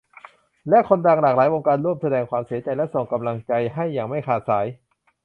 [0.69, 4.67] และคนดังหลากหลายวงการร่วมแสดงความเสียใจและส่งกำลังใจให้อย่างไม่ขาดสาย